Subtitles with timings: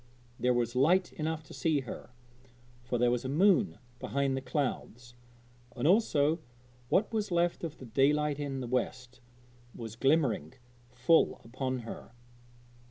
[0.39, 2.09] There was light enough to see her,
[2.81, 5.13] for there was a moon behind the clouds,
[5.75, 6.39] and also
[6.89, 9.21] what was left of the daylight in the west
[9.75, 10.53] was glimmering
[10.89, 12.13] full upon her.